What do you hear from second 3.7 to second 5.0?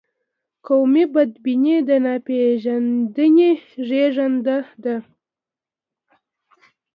زیږنده ده.